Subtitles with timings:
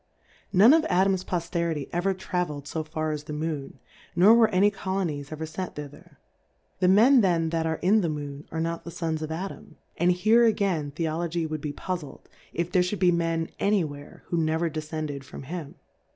[0.51, 3.77] None ^/ AdamV Fofierity ever travePd fo far as the Moon,
[4.15, 6.17] nor were any Colonies ever fent thither' i
[6.79, 10.43] the Men then that are in the Moon, are not the Sons ^/Adam: And here
[10.43, 15.43] again Theology would he pizled^ if there Jhould be Men anywhere^ who never defcended from
[15.43, 15.75] him.